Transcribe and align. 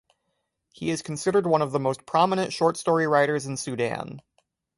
He 0.73 0.89
is 0.89 1.03
considered 1.03 1.45
one 1.45 1.61
of 1.61 1.73
the 1.73 1.79
most 1.79 2.07
prominent 2.07 2.51
short 2.51 2.75
story 2.75 3.05
writer 3.05 3.35
in 3.35 3.55
Sudan. 3.55 4.19